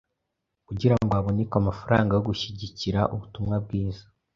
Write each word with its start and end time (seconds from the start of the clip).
kugira 0.67 0.95
ngo 0.97 1.11
haboneke 1.17 1.55
amafaranga 1.61 2.11
yo 2.13 2.23
gushyigikira 2.29 2.99
ubutumwa 3.13 3.55
bwiza. 3.65 4.03